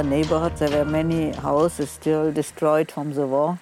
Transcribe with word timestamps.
our 0.00 0.48
there 0.50 0.70
were 0.70 0.90
many 0.90 1.30
houses 1.32 1.90
still 1.90 2.32
destroyed 2.32 2.90
from 2.90 3.12
the 3.12 3.26
war. 3.26 3.58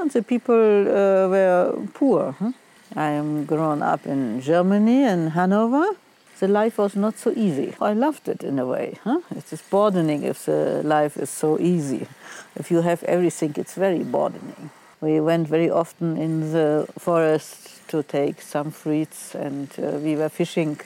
And 0.00 0.08
the 0.08 0.22
people 0.22 0.54
uh, 0.54 1.28
were 1.28 1.88
poor. 1.92 2.36
Huh? 2.38 2.52
I 2.94 3.10
am 3.10 3.46
grown 3.46 3.82
up 3.82 4.06
in 4.06 4.40
Germany, 4.40 5.02
in 5.02 5.30
Hanover. 5.30 5.96
The 6.38 6.46
life 6.46 6.78
was 6.78 6.94
not 6.94 7.18
so 7.18 7.32
easy. 7.34 7.74
I 7.80 7.94
loved 7.94 8.28
it 8.28 8.44
in 8.44 8.60
a 8.60 8.64
way. 8.64 8.98
Huh? 9.02 9.22
It 9.36 9.52
is 9.52 9.60
burdening 9.62 10.22
if 10.22 10.46
the 10.46 10.82
life 10.84 11.16
is 11.16 11.30
so 11.30 11.58
easy. 11.58 12.06
If 12.54 12.70
you 12.70 12.82
have 12.82 13.02
everything, 13.02 13.54
it's 13.56 13.74
very 13.74 14.04
burdening. 14.04 14.70
We 15.00 15.20
went 15.20 15.48
very 15.48 15.68
often 15.68 16.16
in 16.16 16.52
the 16.52 16.86
forest 16.96 17.88
to 17.88 18.04
take 18.04 18.40
some 18.40 18.70
fruits, 18.70 19.34
and 19.34 19.68
uh, 19.78 19.98
we 19.98 20.14
were 20.14 20.28
fishing 20.28 20.78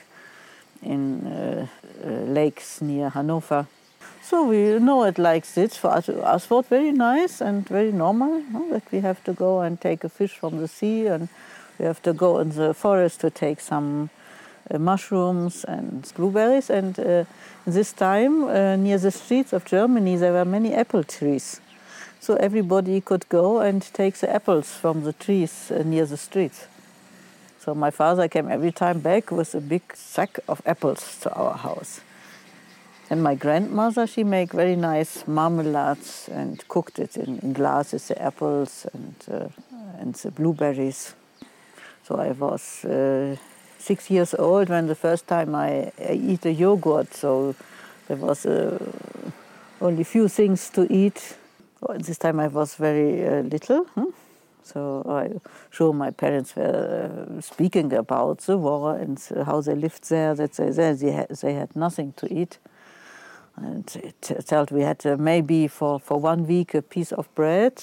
in 0.83 1.27
uh, 1.27 1.67
uh, 2.03 2.09
lakes 2.09 2.81
near 2.81 3.11
Hanover. 3.11 3.67
So 4.27 4.47
we 4.47 4.79
know 4.79 5.05
it 5.05 5.19
like 5.19 5.47
this. 5.53 5.77
For 5.77 5.91
us, 5.91 6.09
us 6.09 6.49
was 6.49 6.65
very 6.69 6.93
nice 6.93 7.43
and 7.43 7.69
very 7.69 7.93
normal 7.93 8.41
no? 8.51 8.71
that 8.71 8.91
we 8.91 9.01
have 9.01 9.23
to 9.25 9.35
go 9.35 9.61
and 9.61 9.79
take 9.79 10.03
a 10.03 10.09
fish 10.09 10.39
from 10.39 10.57
the 10.57 10.67
sea, 10.67 11.07
and 11.07 11.29
we 11.79 11.85
have 11.85 12.01
to 12.05 12.15
go 12.15 12.39
in 12.39 12.49
the 12.49 12.73
forest 12.73 13.21
to 13.21 13.29
take 13.29 13.61
some 13.61 14.09
uh, 14.71 14.79
mushrooms 14.79 15.65
and 15.65 16.11
blueberries. 16.17 16.71
And 16.71 16.99
uh, 16.99 17.25
this 17.67 17.93
time, 17.93 18.45
uh, 18.45 18.77
near 18.77 18.97
the 18.97 19.11
streets 19.11 19.53
of 19.53 19.67
Germany, 19.67 20.17
there 20.17 20.33
were 20.33 20.47
many 20.47 20.73
apple 20.73 21.05
trees. 21.05 21.61
So 22.19 22.37
everybody 22.37 23.03
could 23.03 23.29
go 23.29 23.61
and 23.61 23.83
take 23.83 24.15
the 24.15 24.35
apples 24.35 24.73
from 24.73 25.05
the 25.05 25.13
trees 25.13 25.71
uh, 25.71 25.83
near 25.85 26.07
the 26.07 26.17
streets. 26.17 26.67
So 27.61 27.75
my 27.75 27.91
father 27.91 28.27
came 28.29 28.49
every 28.49 28.73
time 28.73 29.01
back 29.01 29.31
with 29.31 29.55
a 29.55 29.61
big 29.61 29.83
sack 29.95 30.39
of 30.49 30.63
apples 30.65 31.19
to 31.21 31.33
our 31.35 31.59
house. 31.59 32.01
And 33.11 33.23
my 33.23 33.35
grandmother, 33.35 34.07
she 34.07 34.25
made 34.25 34.51
very 34.51 34.77
nice 34.77 35.25
marmalades 35.27 36.29
and 36.33 36.67
cooked 36.69 36.99
it 36.99 37.17
in, 37.17 37.39
in 37.41 37.53
glasses, 37.53 38.09
the 38.09 38.21
apples 38.21 38.87
and, 38.95 39.15
uh, 39.31 39.49
and 40.01 40.15
the 40.15 40.31
blueberries. 40.31 41.15
So 42.03 42.17
I 42.17 42.33
was 42.33 42.85
uh, 42.85 43.37
six 43.79 44.11
years 44.11 44.35
old 44.35 44.69
when 44.69 44.87
the 44.87 44.95
first 44.95 45.27
time 45.27 45.55
I, 45.55 45.93
I 45.99 46.13
eat 46.13 46.47
a 46.47 46.53
yogurt. 46.53 47.15
So 47.15 47.55
there 48.09 48.17
was 48.17 48.47
uh, 48.47 48.79
only 49.81 50.05
few 50.05 50.29
things 50.29 50.71
to 50.71 50.87
eat. 50.91 51.37
This 51.99 52.19
time 52.19 52.41
I 52.41 52.49
was 52.49 52.75
very 52.77 53.27
uh, 53.27 53.43
little. 53.43 53.85
Hmm? 53.85 54.11
So 54.63 55.05
I 55.07 55.41
sure 55.71 55.93
my 55.93 56.11
parents 56.11 56.57
were 56.57 57.37
uh, 57.37 57.41
speaking 57.43 57.93
about 57.93 58.39
the 58.39 58.57
war 58.57 58.97
and 58.97 59.21
how 59.45 59.61
they 59.61 59.75
lived 59.75 60.09
there. 60.09 60.35
That 60.35 60.53
they 60.53 60.71
they 60.71 61.27
they 61.43 61.53
had 61.53 61.77
nothing 61.77 62.15
to 62.17 62.33
eat, 62.33 62.59
and 63.57 63.97
it 64.03 64.47
told 64.47 64.71
we 64.71 64.83
had 64.83 65.05
uh, 65.07 65.17
maybe 65.19 65.69
for 65.69 66.01
for 66.01 66.19
one 66.19 66.47
week 66.47 66.75
a 66.75 66.83
piece 66.83 67.13
of 67.13 67.33
bread 67.35 67.83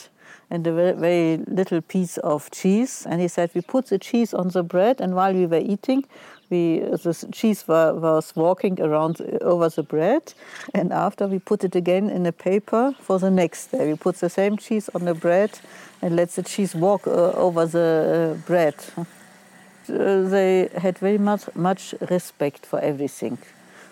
and 0.49 0.67
a 0.67 0.73
very, 0.73 0.93
very 0.93 1.37
little 1.47 1.81
piece 1.81 2.17
of 2.17 2.51
cheese. 2.51 3.05
And 3.09 3.21
he 3.21 3.27
said 3.27 3.51
we 3.53 3.61
put 3.61 3.87
the 3.87 3.97
cheese 3.97 4.33
on 4.33 4.49
the 4.49 4.63
bread, 4.63 5.01
and 5.01 5.15
while 5.15 5.33
we 5.33 5.45
were 5.45 5.63
eating, 5.63 6.05
we 6.49 6.79
the 6.79 7.27
cheese 7.31 7.67
were, 7.67 7.93
was 7.93 8.35
walking 8.35 8.79
around 8.81 9.21
over 9.41 9.69
the 9.69 9.83
bread, 9.83 10.33
and 10.73 10.91
after 10.91 11.27
we 11.27 11.39
put 11.39 11.63
it 11.63 11.75
again 11.75 12.09
in 12.09 12.25
a 12.25 12.31
paper 12.31 12.93
for 12.99 13.19
the 13.19 13.31
next 13.31 13.71
day. 13.71 13.87
We 13.91 13.97
put 13.97 14.17
the 14.17 14.29
same 14.29 14.57
cheese 14.57 14.89
on 14.93 15.05
the 15.05 15.13
bread 15.13 15.59
and 16.01 16.15
let 16.15 16.29
the 16.31 16.43
cheese 16.43 16.75
walk 16.75 17.07
uh, 17.07 17.31
over 17.31 17.65
the 17.65 18.35
uh, 18.35 18.47
bread. 18.47 18.75
Uh, 18.97 20.29
they 20.29 20.69
had 20.77 20.97
very 20.97 21.17
much, 21.17 21.43
much 21.55 21.95
respect 22.09 22.65
for 22.65 22.79
everything. 22.79 23.37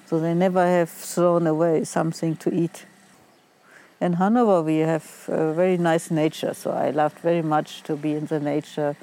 So 0.10 0.20
they 0.20 0.34
never 0.34 0.66
have 0.66 0.90
thrown 0.90 1.46
away 1.46 1.84
something 1.84 2.36
to 2.38 2.52
eat. 2.52 2.88
In 4.02 4.14
Hanover, 4.14 4.64
we 4.64 4.80
have 4.80 5.06
a 5.28 5.54
very 5.54 5.78
nice 5.78 6.10
nature, 6.10 6.56
so 6.56 6.72
I 6.72 6.90
loved 6.90 7.20
very 7.20 7.44
much 7.44 7.84
to 7.84 7.96
be 7.96 8.14
in 8.14 8.26
the 8.26 8.40
nature, 8.40 8.96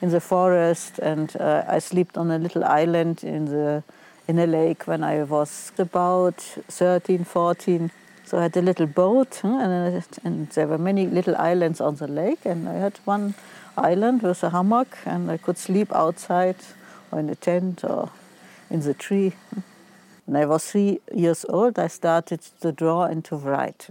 in 0.00 0.10
the 0.10 0.20
forest, 0.20 1.00
and 1.00 1.34
uh, 1.40 1.64
I 1.66 1.80
slept 1.80 2.16
on 2.16 2.30
a 2.30 2.38
little 2.38 2.62
island 2.62 3.24
in 3.24 3.46
the 3.46 3.82
in 4.28 4.38
a 4.38 4.46
lake 4.46 4.86
when 4.86 5.02
I 5.02 5.24
was 5.24 5.72
about 5.78 6.40
13, 6.68 7.24
14. 7.24 7.90
So 8.24 8.38
I 8.38 8.42
had 8.42 8.56
a 8.56 8.62
little 8.62 8.86
boat, 8.86 9.40
and, 9.42 10.04
and 10.22 10.48
there 10.50 10.68
were 10.68 10.78
many 10.78 11.08
little 11.08 11.34
islands 11.34 11.80
on 11.80 11.96
the 11.96 12.06
lake, 12.06 12.46
and 12.46 12.68
I 12.68 12.74
had 12.74 13.00
one 13.04 13.34
island 13.76 14.22
with 14.22 14.44
a 14.44 14.50
hammock, 14.50 14.96
and 15.06 15.28
I 15.28 15.38
could 15.38 15.58
sleep 15.58 15.92
outside 15.92 16.56
or 17.10 17.18
in 17.18 17.28
a 17.30 17.34
tent 17.34 17.82
or 17.82 18.10
in 18.70 18.82
the 18.82 18.94
tree. 18.94 19.32
When 20.32 20.42
I 20.42 20.46
was 20.46 20.64
three 20.64 20.98
years 21.12 21.44
old, 21.46 21.78
I 21.78 21.88
started 21.88 22.40
to 22.62 22.72
draw 22.72 23.02
and 23.02 23.22
to 23.26 23.36
write. 23.36 23.88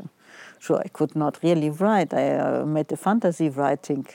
Sure, 0.58 0.80
I 0.84 0.88
could 0.88 1.16
not 1.16 1.38
really 1.44 1.70
write. 1.70 2.16
I 2.16 2.36
uh, 2.36 2.66
made 2.66 2.92
a 2.92 2.98
fantasy 2.98 3.50
writing. 3.50 4.08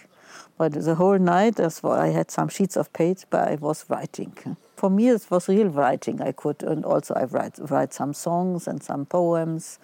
But 0.58 0.72
the 0.72 0.96
whole 0.96 1.20
night, 1.20 1.60
as 1.60 1.84
well, 1.84 1.92
I 1.92 2.08
had 2.08 2.32
some 2.32 2.48
sheets 2.48 2.76
of 2.76 2.92
paper, 2.92 3.36
I 3.36 3.54
was 3.54 3.84
writing. 3.88 4.32
For 4.74 4.90
me, 4.90 5.10
it 5.10 5.24
was 5.30 5.48
real 5.48 5.68
writing. 5.68 6.20
I 6.20 6.32
could, 6.32 6.64
and 6.64 6.84
also 6.84 7.14
I 7.14 7.26
write, 7.26 7.60
write 7.70 7.94
some 7.94 8.12
songs 8.12 8.66
and 8.66 8.82
some 8.82 9.06
poems 9.06 9.78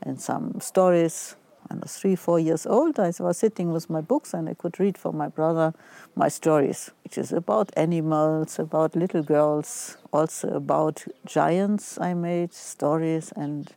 and 0.00 0.20
some 0.20 0.60
stories. 0.60 1.34
I 1.70 1.74
was 1.74 1.96
three, 1.96 2.16
four 2.16 2.40
years 2.40 2.66
old. 2.66 2.98
I 2.98 3.12
was 3.18 3.38
sitting 3.38 3.72
with 3.72 3.90
my 3.90 4.00
books 4.00 4.32
and 4.32 4.48
I 4.48 4.54
could 4.54 4.80
read 4.80 4.96
for 4.96 5.12
my 5.12 5.28
brother 5.28 5.74
my 6.16 6.28
stories, 6.28 6.90
which 7.04 7.18
is 7.18 7.32
about 7.32 7.70
animals, 7.76 8.58
about 8.58 8.96
little 8.96 9.22
girls, 9.22 9.98
also 10.12 10.48
about 10.48 11.04
giants. 11.26 12.00
I 12.00 12.14
made 12.14 12.54
stories 12.54 13.32
and 13.36 13.70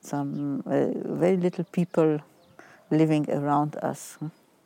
some 0.00 0.62
uh, 0.66 0.88
very 1.14 1.36
little 1.36 1.64
people 1.64 2.20
living 2.90 3.30
around 3.30 3.76
us. 3.76 4.18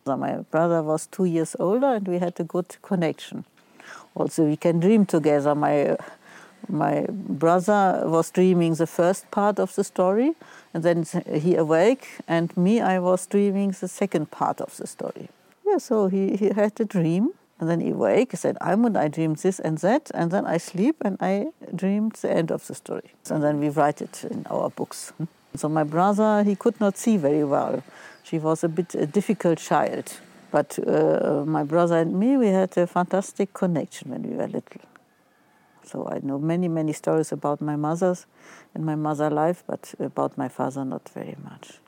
So 0.07 0.17
my 0.17 0.37
brother 0.51 0.83
was 0.83 1.07
two 1.07 1.25
years 1.25 1.57
older 1.59 1.95
and 1.95 2.09
we 2.09 2.19
had 2.19 2.39
a 2.41 2.45
good 2.45 2.77
connection. 2.83 3.45
Also, 4.15 4.45
we 4.45 4.57
can 4.57 4.81
dream 4.81 5.05
together. 5.07 5.55
My 5.55 5.97
my 6.69 7.07
brother 7.11 8.03
was 8.07 8.31
dreaming 8.31 8.75
the 8.75 8.87
first 8.87 9.31
part 9.31 9.59
of 9.59 9.75
the 9.75 9.85
story, 9.85 10.33
and 10.75 10.83
then 10.83 11.07
he 11.33 11.55
awake, 11.55 12.07
and 12.27 12.55
me, 12.57 12.81
I 12.81 12.99
was 12.99 13.27
dreaming 13.27 13.71
the 13.71 13.89
second 13.89 14.31
part 14.31 14.61
of 14.61 14.77
the 14.77 14.87
story. 14.87 15.29
Yeah, 15.65 15.79
so 15.79 16.09
he, 16.09 16.37
he 16.37 16.49
had 16.49 16.79
a 16.81 16.85
dream, 16.85 17.31
and 17.61 17.71
then 17.71 17.81
he 17.81 17.91
awake, 17.91 18.33
said, 18.35 18.59
Almut, 18.61 18.97
I 18.97 19.09
dreamed 19.09 19.37
this 19.39 19.61
and 19.61 19.79
that, 19.79 20.11
and 20.13 20.31
then 20.31 20.45
I 20.45 20.59
sleep, 20.59 20.97
and 21.05 21.17
I 21.21 21.47
dreamed 21.75 22.15
the 22.15 22.31
end 22.31 22.51
of 22.51 22.67
the 22.67 22.75
story. 22.75 23.13
And 23.31 23.43
then 23.43 23.61
we 23.61 23.69
write 23.69 24.03
it 24.03 24.25
in 24.31 24.45
our 24.51 24.69
books. 24.71 25.13
So 25.55 25.69
my 25.69 25.85
brother, 25.85 26.43
he 26.43 26.57
could 26.57 26.81
not 26.81 26.99
see 26.99 27.17
very 27.17 27.45
well. 27.45 27.83
She 28.25 28.39
was 28.39 28.65
a 28.65 28.69
bit 28.69 28.95
a 28.97 29.07
difficult 29.07 29.59
child. 29.59 30.13
But 30.51 30.79
uh, 30.87 31.45
my 31.47 31.63
brother 31.63 31.99
and 31.99 32.19
me, 32.19 32.37
we 32.37 32.49
had 32.49 32.77
a 32.77 32.87
fantastic 32.87 33.53
connection 33.55 34.11
when 34.11 34.23
we 34.23 34.37
were 34.37 34.47
little. 34.47 34.81
So 35.85 36.09
I 36.09 36.21
know 36.23 36.39
many, 36.39 36.69
many 36.69 36.93
stories 36.93 37.33
about 37.33 37.61
my 37.61 37.77
mother's 37.77 38.27
and 38.75 38.85
my 38.85 38.95
mother 38.95 39.31
life, 39.31 39.63
but 39.67 39.95
about 39.99 40.37
my 40.39 40.49
father 40.49 40.85
not 40.85 41.09
very 41.11 41.37
much. 41.45 41.81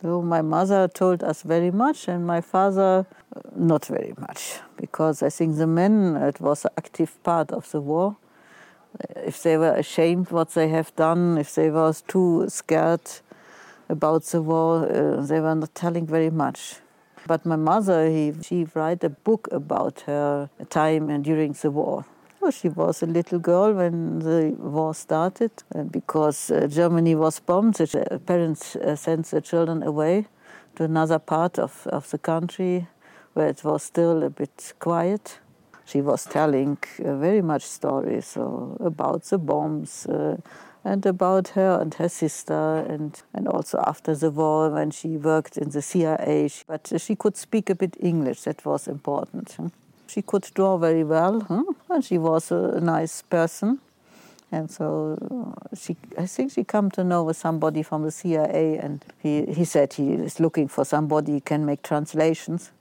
So 0.00 0.20
my 0.20 0.42
mother 0.42 0.88
told 0.88 1.22
us 1.22 1.42
very 1.42 1.70
much, 1.70 2.08
and 2.08 2.26
my 2.26 2.40
father 2.40 3.06
uh, 3.36 3.40
not 3.54 3.84
very 3.84 4.14
much, 4.18 4.58
because 4.76 5.22
I 5.22 5.30
think 5.30 5.56
the 5.56 5.66
men 5.66 6.16
it 6.16 6.40
was 6.40 6.64
an 6.64 6.72
active 6.76 7.22
part 7.22 7.52
of 7.52 7.70
the 7.70 7.80
war. 7.80 8.16
If 9.14 9.42
they 9.42 9.56
were 9.56 9.74
ashamed 9.74 10.30
what 10.30 10.50
they 10.50 10.68
have 10.68 10.94
done, 10.96 11.38
if 11.38 11.54
they 11.54 11.70
was 11.70 12.02
too 12.02 12.46
scared 12.48 13.00
about 13.88 14.24
the 14.24 14.42
war, 14.42 14.90
uh, 14.90 15.20
they 15.20 15.40
were 15.40 15.54
not 15.54 15.74
telling 15.74 16.06
very 16.06 16.30
much. 16.30 16.76
But 17.26 17.46
my 17.46 17.56
mother, 17.56 18.08
he, 18.08 18.32
she 18.42 18.66
write 18.74 19.04
a 19.04 19.10
book 19.10 19.48
about 19.52 20.00
her 20.06 20.50
time 20.68 21.10
and 21.10 21.22
during 21.24 21.52
the 21.52 21.70
war. 21.70 22.04
Well, 22.42 22.50
she 22.50 22.70
was 22.70 23.04
a 23.04 23.06
little 23.06 23.38
girl 23.38 23.72
when 23.72 24.18
the 24.18 24.56
war 24.58 24.94
started, 24.94 25.52
and 25.76 25.92
because 25.92 26.50
uh, 26.50 26.66
Germany 26.66 27.14
was 27.14 27.38
bombed, 27.38 27.74
the 27.74 28.20
parents 28.26 28.74
uh, 28.74 28.96
sent 28.96 29.26
the 29.26 29.40
children 29.40 29.84
away 29.84 30.26
to 30.74 30.82
another 30.82 31.20
part 31.20 31.60
of, 31.60 31.86
of 31.86 32.10
the 32.10 32.18
country 32.18 32.88
where 33.34 33.46
it 33.46 33.62
was 33.62 33.84
still 33.84 34.24
a 34.24 34.28
bit 34.28 34.72
quiet. 34.80 35.38
She 35.84 36.00
was 36.00 36.24
telling 36.24 36.78
uh, 36.98 37.14
very 37.14 37.42
much 37.42 37.62
stories 37.62 38.26
so, 38.26 38.76
about 38.80 39.22
the 39.22 39.38
bombs 39.38 40.06
uh, 40.06 40.38
and 40.82 41.06
about 41.06 41.50
her 41.50 41.78
and 41.80 41.94
her 41.94 42.08
sister, 42.08 42.84
and, 42.88 43.22
and 43.32 43.46
also 43.46 43.78
after 43.86 44.16
the 44.16 44.32
war 44.32 44.68
when 44.68 44.90
she 44.90 45.16
worked 45.16 45.56
in 45.56 45.70
the 45.70 45.80
CIA. 45.80 46.50
But 46.66 46.92
she 46.96 47.14
could 47.14 47.36
speak 47.36 47.70
a 47.70 47.76
bit 47.76 47.96
English, 48.00 48.40
that 48.42 48.66
was 48.66 48.88
important. 48.88 49.56
She 50.12 50.20
could 50.20 50.46
draw 50.52 50.76
very 50.76 51.04
well, 51.04 51.40
huh? 51.40 51.64
and 51.88 52.04
she 52.04 52.18
was 52.18 52.52
a 52.52 52.80
nice 52.80 53.22
person. 53.22 53.78
And 54.50 54.70
so 54.70 55.16
she, 55.74 55.96
I 56.18 56.26
think 56.26 56.52
she 56.52 56.64
come 56.64 56.90
to 56.90 57.02
know 57.02 57.32
somebody 57.32 57.82
from 57.82 58.02
the 58.02 58.10
CIA, 58.10 58.76
and 58.76 59.02
he, 59.22 59.46
he 59.46 59.64
said 59.64 59.94
he 59.94 60.12
is 60.12 60.38
looking 60.38 60.68
for 60.68 60.84
somebody 60.84 61.32
who 61.32 61.40
can 61.40 61.64
make 61.64 61.82
translations. 61.82 62.72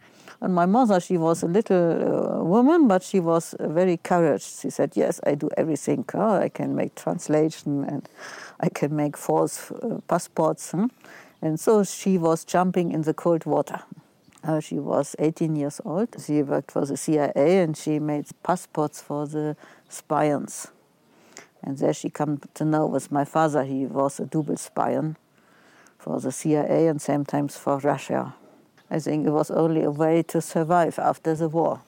And 0.41 0.53
my 0.53 0.65
mother, 0.65 0.99
she 0.99 1.17
was 1.17 1.41
a 1.41 1.47
little 1.47 2.41
uh, 2.41 2.43
woman, 2.43 2.89
but 2.89 3.01
she 3.01 3.21
was 3.21 3.55
very 3.61 3.95
courage. 3.95 4.43
She 4.43 4.69
said, 4.69 4.91
yes, 4.95 5.21
I 5.25 5.35
do 5.35 5.49
everything. 5.55 6.03
I 6.13 6.49
can 6.49 6.75
make 6.75 6.95
translation 6.95 7.85
and 7.85 8.09
I 8.59 8.67
can 8.67 8.93
make 8.93 9.15
false 9.15 9.71
uh, 9.71 9.99
passports. 10.07 10.71
Hmm? 10.71 10.87
And 11.41 11.57
so 11.57 11.85
she 11.85 12.17
was 12.17 12.43
jumping 12.43 12.91
in 12.91 13.03
the 13.03 13.13
cold 13.13 13.45
water. 13.45 13.83
Uh, 14.43 14.59
she 14.59 14.79
was 14.79 15.15
18 15.19 15.55
years 15.55 15.79
old. 15.85 16.09
She 16.25 16.41
worked 16.41 16.71
for 16.71 16.85
the 16.85 16.97
CIA 16.97 17.61
and 17.61 17.77
she 17.77 17.99
made 17.99 18.25
passports 18.43 19.01
for 19.01 19.27
the 19.27 19.55
spions. 19.89 20.71
And 21.63 21.77
there 21.77 21.93
she 21.93 22.09
came 22.09 22.41
to 22.55 22.65
know 22.65 22.87
with 22.87 23.11
my 23.11 23.23
father, 23.23 23.63
he 23.63 23.85
was 23.85 24.19
a 24.19 24.25
double 24.25 24.57
spion 24.57 25.17
for 25.99 26.19
the 26.19 26.31
CIA 26.31 26.87
and 26.87 26.99
sometimes 26.99 27.55
for 27.55 27.77
Russia. 27.77 28.33
I 28.89 28.99
think 28.99 29.27
it 29.27 29.31
was 29.31 29.51
only 29.51 29.83
a 29.83 29.91
way 29.91 30.23
to 30.23 30.41
survive 30.41 30.97
after 30.97 31.35
the 31.35 31.47
war. 31.47 31.81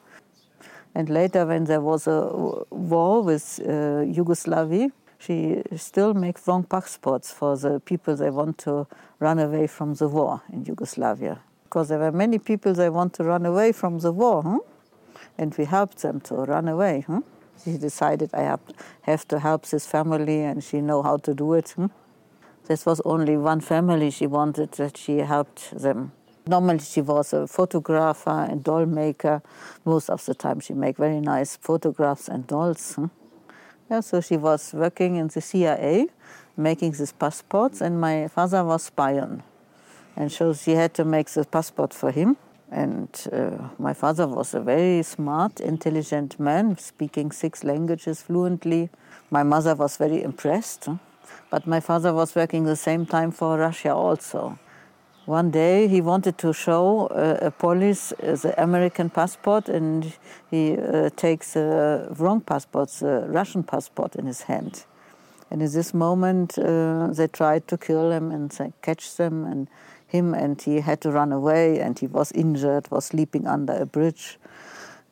And 0.95 1.09
later, 1.09 1.45
when 1.45 1.63
there 1.63 1.81
was 1.81 2.05
a 2.05 2.29
war 2.69 3.23
with 3.23 3.59
uh, 3.67 4.01
Yugoslavia, 4.01 4.89
she 5.17 5.63
still 5.75 6.13
makes 6.13 6.47
wrong 6.47 6.63
passports 6.63 7.31
for 7.31 7.57
the 7.57 7.79
people 7.79 8.15
they 8.15 8.29
want 8.29 8.59
to 8.59 8.85
run 9.19 9.39
away 9.39 9.65
from 9.65 9.95
the 9.95 10.07
war 10.07 10.41
in 10.51 10.65
Yugoslavia. 10.65 11.39
Because 11.73 11.89
there 11.89 11.97
were 11.97 12.11
many 12.11 12.37
people 12.37 12.75
they 12.75 12.91
want 12.91 13.13
to 13.15 13.23
run 13.23 13.47
away 13.47 13.71
from 13.71 13.97
the 13.97 14.11
war, 14.11 14.43
huh? 14.43 14.59
and 15.39 15.55
we 15.57 15.65
helped 15.65 16.03
them 16.03 16.21
to 16.21 16.35
run 16.35 16.67
away. 16.67 17.03
Huh? 17.07 17.21
She 17.65 17.79
decided 17.79 18.29
I 18.31 18.41
have, 18.41 18.59
have 19.01 19.27
to 19.29 19.39
help 19.39 19.65
this 19.65 19.87
family, 19.87 20.41
and 20.41 20.63
she 20.63 20.81
know 20.81 21.01
how 21.01 21.17
to 21.17 21.33
do 21.33 21.53
it. 21.53 21.73
Huh? 21.75 21.87
This 22.67 22.85
was 22.85 23.01
only 23.05 23.37
one 23.37 23.59
family 23.59 24.11
she 24.11 24.27
wanted 24.27 24.73
that 24.73 24.97
she 24.97 25.17
helped 25.17 25.75
them. 25.75 26.11
Normally 26.45 26.77
she 26.77 27.01
was 27.01 27.33
a 27.33 27.47
photographer 27.47 28.47
and 28.47 28.63
doll 28.63 28.85
maker. 28.85 29.41
Most 29.83 30.11
of 30.11 30.23
the 30.25 30.35
time 30.35 30.59
she 30.59 30.73
make 30.73 30.97
very 30.97 31.21
nice 31.21 31.55
photographs 31.55 32.27
and 32.27 32.45
dolls. 32.45 32.93
Huh? 32.95 33.07
Yeah, 33.89 34.01
so 34.01 34.21
she 34.21 34.37
was 34.37 34.75
working 34.75 35.15
in 35.15 35.29
the 35.29 35.41
CIA, 35.41 36.05
making 36.55 36.91
these 36.91 37.13
passports, 37.13 37.81
and 37.81 37.99
my 37.99 38.27
father 38.27 38.63
was 38.63 38.83
spying. 38.83 39.41
And 40.15 40.31
so 40.31 40.53
she 40.53 40.71
had 40.71 40.93
to 40.95 41.05
make 41.05 41.29
the 41.29 41.45
passport 41.45 41.93
for 41.93 42.11
him. 42.11 42.37
And 42.71 43.09
uh, 43.31 43.69
my 43.77 43.93
father 43.93 44.27
was 44.27 44.53
a 44.53 44.59
very 44.59 45.03
smart, 45.03 45.59
intelligent 45.59 46.39
man, 46.39 46.77
speaking 46.77 47.31
six 47.31 47.63
languages 47.63 48.21
fluently. 48.21 48.89
My 49.29 49.43
mother 49.43 49.75
was 49.75 49.97
very 49.97 50.23
impressed. 50.23 50.89
But 51.49 51.67
my 51.67 51.79
father 51.79 52.13
was 52.13 52.35
working 52.35 52.63
the 52.63 52.75
same 52.75 53.05
time 53.05 53.31
for 53.31 53.57
Russia 53.57 53.93
also. 53.93 54.57
One 55.25 55.51
day 55.51 55.87
he 55.87 56.01
wanted 56.01 56.37
to 56.39 56.51
show 56.51 57.07
uh, 57.07 57.37
a 57.47 57.51
police 57.51 58.11
uh, 58.11 58.35
the 58.35 58.53
American 58.61 59.09
passport, 59.09 59.69
and 59.69 60.11
he 60.51 60.75
uh, 60.75 61.11
takes 61.15 61.53
the 61.53 62.13
wrong 62.17 62.41
passport, 62.41 62.89
the 62.89 63.25
Russian 63.29 63.63
passport, 63.63 64.15
in 64.15 64.25
his 64.25 64.41
hand. 64.41 64.83
And 65.49 65.61
in 65.61 65.71
this 65.71 65.93
moment, 65.93 66.57
uh, 66.57 67.07
they 67.13 67.27
tried 67.27 67.67
to 67.67 67.77
kill 67.77 68.11
him 68.11 68.31
and 68.31 68.73
catch 68.81 69.15
them 69.15 69.45
and 69.45 69.69
him, 70.13 70.33
and 70.33 70.61
he 70.61 70.81
had 70.81 71.01
to 71.01 71.11
run 71.11 71.31
away. 71.31 71.79
And 71.79 71.97
he 71.97 72.07
was 72.07 72.31
injured, 72.31 72.89
was 72.91 73.05
sleeping 73.05 73.47
under 73.47 73.73
a 73.73 73.85
bridge. 73.85 74.37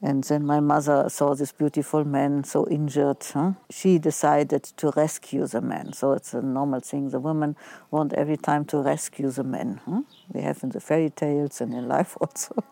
And 0.03 0.23
then 0.23 0.45
my 0.45 0.59
mother 0.59 1.09
saw 1.09 1.35
this 1.35 1.51
beautiful 1.51 2.03
man 2.03 2.43
so 2.43 2.67
injured. 2.69 3.23
Huh? 3.33 3.51
She 3.69 3.99
decided 3.99 4.63
to 4.63 4.91
rescue 4.95 5.45
the 5.45 5.61
man. 5.61 5.93
So 5.93 6.13
it's 6.13 6.33
a 6.33 6.41
normal 6.41 6.79
thing. 6.79 7.09
The 7.09 7.19
women 7.19 7.55
want 7.91 8.13
every 8.13 8.37
time 8.37 8.65
to 8.65 8.77
rescue 8.77 9.29
the 9.29 9.43
men. 9.43 9.79
Huh? 9.85 10.01
We 10.33 10.41
have 10.41 10.63
in 10.63 10.69
the 10.69 10.79
fairy 10.79 11.11
tales 11.11 11.61
and 11.61 11.73
in 11.73 11.87
life 11.87 12.17
also. 12.21 12.63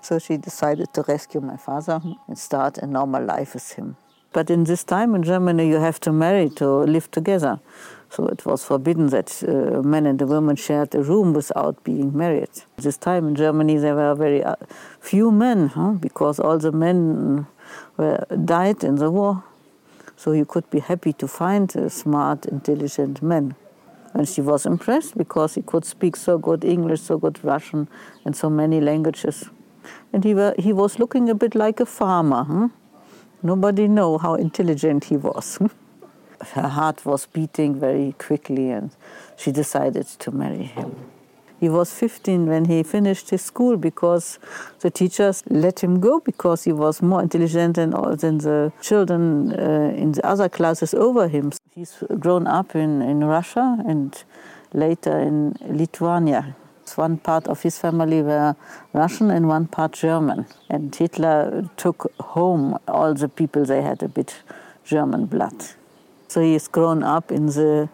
so 0.00 0.20
she 0.20 0.36
decided 0.36 0.94
to 0.94 1.02
rescue 1.08 1.40
my 1.40 1.56
father 1.56 2.00
and 2.28 2.38
start 2.38 2.78
a 2.78 2.86
normal 2.86 3.24
life 3.24 3.54
with 3.54 3.72
him. 3.72 3.96
But 4.32 4.50
in 4.50 4.64
this 4.64 4.84
time 4.84 5.14
in 5.14 5.22
Germany, 5.22 5.68
you 5.68 5.80
have 5.80 6.00
to 6.00 6.12
marry 6.12 6.50
to 6.50 6.66
live 6.66 7.10
together. 7.10 7.60
So 8.14 8.28
it 8.28 8.46
was 8.46 8.62
forbidden 8.62 9.08
that 9.08 9.42
uh, 9.42 9.82
men 9.82 10.06
and 10.06 10.20
the 10.20 10.26
women 10.26 10.54
shared 10.54 10.94
a 10.94 11.02
room 11.02 11.32
without 11.32 11.82
being 11.82 12.16
married. 12.16 12.62
This 12.76 12.96
time 12.96 13.26
in 13.26 13.34
Germany, 13.34 13.76
there 13.76 13.96
were 13.96 14.14
very 14.14 14.40
uh, 14.40 14.54
few 15.00 15.32
men 15.32 15.66
huh? 15.70 15.94
because 15.98 16.38
all 16.38 16.56
the 16.56 16.70
men 16.70 17.48
were 17.96 18.24
died 18.44 18.84
in 18.84 18.94
the 18.96 19.10
war. 19.10 19.42
So 20.16 20.30
you 20.30 20.44
could 20.44 20.70
be 20.70 20.78
happy 20.78 21.12
to 21.14 21.26
find 21.26 21.74
a 21.74 21.90
smart, 21.90 22.46
intelligent 22.46 23.20
man. 23.20 23.56
And 24.12 24.28
she 24.28 24.40
was 24.40 24.64
impressed 24.64 25.18
because 25.18 25.56
he 25.56 25.62
could 25.62 25.84
speak 25.84 26.14
so 26.14 26.38
good 26.38 26.64
English, 26.64 27.00
so 27.00 27.18
good 27.18 27.40
Russian, 27.42 27.88
and 28.24 28.36
so 28.36 28.48
many 28.48 28.80
languages. 28.80 29.50
And 30.12 30.22
he, 30.22 30.34
were, 30.34 30.54
he 30.56 30.72
was 30.72 31.00
looking 31.00 31.28
a 31.30 31.34
bit 31.34 31.56
like 31.56 31.80
a 31.80 31.86
farmer. 31.86 32.70
Nobody 33.42 33.88
know 33.88 34.18
how 34.18 34.34
intelligent 34.36 35.06
he 35.06 35.16
was. 35.16 35.58
her 36.50 36.68
heart 36.68 37.04
was 37.04 37.26
beating 37.26 37.78
very 37.78 38.14
quickly 38.18 38.70
and 38.70 38.90
she 39.36 39.52
decided 39.52 40.06
to 40.06 40.30
marry 40.30 40.64
him. 40.64 40.94
He 41.60 41.68
was 41.68 41.92
15 41.94 42.46
when 42.46 42.66
he 42.66 42.82
finished 42.82 43.30
his 43.30 43.42
school 43.42 43.76
because 43.76 44.38
the 44.80 44.90
teachers 44.90 45.42
let 45.48 45.82
him 45.82 46.00
go 46.00 46.20
because 46.20 46.64
he 46.64 46.72
was 46.72 47.00
more 47.00 47.22
intelligent 47.22 47.76
than, 47.76 47.90
than 48.18 48.38
the 48.38 48.72
children 48.82 49.52
uh, 49.52 49.94
in 49.96 50.12
the 50.12 50.26
other 50.26 50.48
classes 50.48 50.92
over 50.92 51.26
him. 51.28 51.52
He's 51.74 52.02
grown 52.18 52.46
up 52.46 52.74
in, 52.74 53.00
in 53.00 53.24
Russia 53.24 53.78
and 53.86 54.22
later 54.74 55.18
in 55.18 55.56
Lithuania. 55.66 56.54
One 56.96 57.16
part 57.16 57.48
of 57.48 57.62
his 57.62 57.78
family 57.78 58.20
were 58.20 58.56
Russian 58.92 59.30
and 59.30 59.48
one 59.48 59.66
part 59.66 59.92
German. 59.92 60.46
And 60.68 60.94
Hitler 60.94 61.70
took 61.76 62.12
home 62.20 62.78
all 62.86 63.14
the 63.14 63.28
people 63.28 63.64
they 63.64 63.80
had 63.80 64.02
a 64.02 64.08
bit 64.08 64.42
German 64.84 65.26
blood. 65.26 65.64
So 66.34 66.40
he's 66.40 66.66
grown 66.66 67.04
up 67.04 67.30
in 67.30 67.46
the 67.46 67.88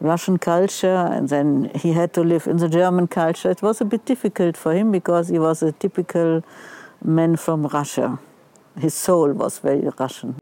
Russian 0.00 0.38
culture 0.38 0.96
and 1.12 1.28
then 1.28 1.70
he 1.74 1.92
had 1.92 2.14
to 2.14 2.22
live 2.22 2.46
in 2.46 2.56
the 2.56 2.66
German 2.66 3.06
culture. 3.06 3.50
It 3.50 3.60
was 3.60 3.82
a 3.82 3.84
bit 3.84 4.06
difficult 4.06 4.56
for 4.56 4.72
him 4.72 4.90
because 4.90 5.28
he 5.28 5.38
was 5.38 5.62
a 5.62 5.72
typical 5.72 6.42
man 7.04 7.36
from 7.36 7.66
Russia. 7.66 8.18
His 8.80 8.94
soul 8.94 9.32
was 9.32 9.58
very 9.58 9.86
Russian. 9.98 10.36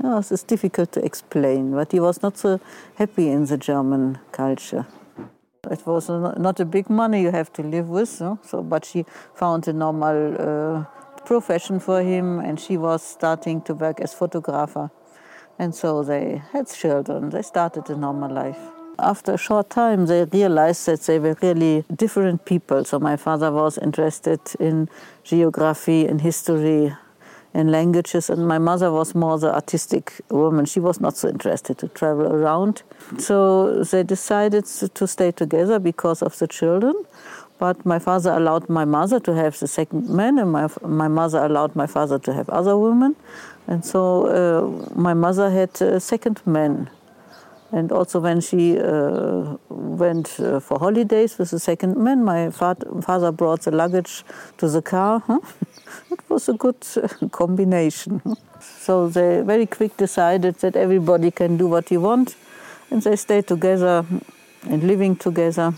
Was 0.00 0.42
difficult 0.44 0.92
to 0.92 1.04
explain, 1.04 1.72
but 1.72 1.92
he 1.92 2.00
was 2.00 2.22
not 2.22 2.38
so 2.38 2.58
happy 2.94 3.28
in 3.28 3.44
the 3.44 3.58
German 3.58 4.18
culture. 4.32 4.86
It 5.70 5.86
was 5.86 6.08
not 6.08 6.58
a 6.58 6.64
big 6.64 6.88
money 6.88 7.20
you 7.20 7.32
have 7.32 7.52
to 7.52 7.62
live 7.62 7.90
with, 7.90 8.18
no? 8.22 8.38
so 8.42 8.62
but 8.62 8.86
she 8.86 9.04
found 9.34 9.68
a 9.68 9.74
normal 9.74 10.36
uh, 10.38 10.84
profession 11.26 11.80
for 11.80 12.02
him, 12.02 12.38
and 12.38 12.58
she 12.58 12.78
was 12.78 13.02
starting 13.02 13.60
to 13.62 13.74
work 13.74 14.00
as 14.00 14.14
photographer. 14.14 14.90
And 15.58 15.74
so 15.74 16.02
they 16.02 16.42
had 16.52 16.68
children, 16.68 17.30
they 17.30 17.42
started 17.42 17.88
a 17.90 17.96
normal 17.96 18.30
life. 18.30 18.58
After 18.98 19.34
a 19.34 19.38
short 19.38 19.70
time, 19.70 20.06
they 20.06 20.24
realized 20.24 20.86
that 20.86 21.00
they 21.02 21.18
were 21.18 21.36
really 21.42 21.84
different 21.94 22.44
people. 22.44 22.84
So 22.84 22.98
my 23.00 23.16
father 23.16 23.50
was 23.50 23.78
interested 23.78 24.40
in 24.60 24.88
geography 25.24 26.06
and 26.06 26.20
history 26.20 26.94
and 27.54 27.70
languages, 27.70 28.30
and 28.30 28.46
my 28.48 28.58
mother 28.58 28.90
was 28.90 29.14
more 29.14 29.38
the 29.38 29.54
artistic 29.54 30.12
woman. 30.28 30.66
She 30.66 30.80
was 30.80 31.00
not 31.00 31.16
so 31.16 31.28
interested 31.28 31.78
to 31.78 31.88
travel 31.88 32.26
around. 32.26 32.82
So 33.18 33.84
they 33.84 34.02
decided 34.02 34.64
to 34.66 35.06
stay 35.06 35.30
together 35.30 35.78
because 35.78 36.20
of 36.20 36.36
the 36.38 36.48
children. 36.48 36.94
But 37.58 37.86
my 37.86 38.00
father 38.00 38.32
allowed 38.32 38.68
my 38.68 38.84
mother 38.84 39.20
to 39.20 39.34
have 39.34 39.58
the 39.60 39.68
second 39.68 40.10
man, 40.10 40.38
and 40.38 40.50
my, 40.50 40.68
my 40.82 41.08
mother 41.08 41.44
allowed 41.44 41.76
my 41.76 41.86
father 41.86 42.18
to 42.18 42.32
have 42.32 42.48
other 42.50 42.76
women. 42.76 43.14
And 43.68 43.84
so 43.84 44.26
uh, 44.26 44.98
my 44.98 45.14
mother 45.14 45.50
had 45.50 45.80
a 45.80 46.00
second 46.00 46.42
man. 46.44 46.90
And 47.72 47.90
also 47.90 48.20
when 48.20 48.40
she 48.40 48.78
uh, 48.78 49.56
went 49.68 50.38
uh, 50.38 50.60
for 50.60 50.78
holidays 50.78 51.38
with 51.38 51.50
the 51.50 51.58
second 51.58 51.96
man, 51.96 52.24
my 52.24 52.50
father 52.50 53.32
brought 53.32 53.62
the 53.62 53.70
luggage 53.70 54.24
to 54.58 54.68
the 54.68 54.82
car. 54.82 55.22
It 56.10 56.20
was 56.28 56.48
a 56.48 56.52
good 56.52 56.76
uh, 56.96 57.28
combination. 57.28 58.20
So 58.60 59.08
they 59.08 59.42
very 59.42 59.66
quick 59.66 59.96
decided 59.96 60.56
that 60.60 60.76
everybody 60.76 61.30
can 61.30 61.56
do 61.56 61.66
what 61.66 61.88
he 61.88 61.96
wants. 61.96 62.36
And 62.90 63.02
they 63.02 63.16
stayed 63.16 63.46
together 63.46 64.04
and 64.70 64.82
living 64.82 65.16
together. 65.16 65.74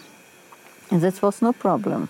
And 0.90 1.00
that 1.00 1.22
was 1.22 1.42
no 1.42 1.52
problem. 1.52 2.08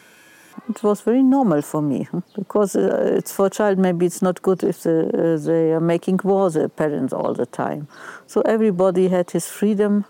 It 0.68 0.82
was 0.82 1.00
very 1.00 1.22
normal 1.22 1.62
for 1.62 1.80
me 1.80 2.08
because 2.34 2.74
uh, 2.74 3.14
it's 3.16 3.32
for 3.32 3.46
a 3.46 3.50
child. 3.50 3.78
Maybe 3.78 4.04
it's 4.04 4.20
not 4.20 4.42
good 4.42 4.64
if 4.64 4.82
the, 4.82 5.06
uh, 5.06 5.46
they 5.46 5.72
are 5.72 5.80
making 5.80 6.20
war, 6.24 6.50
the 6.50 6.68
parents, 6.68 7.12
all 7.12 7.34
the 7.34 7.46
time. 7.46 7.86
So 8.26 8.40
everybody 8.40 9.06
had 9.08 9.30
his 9.30 9.46
freedom, 9.46 10.04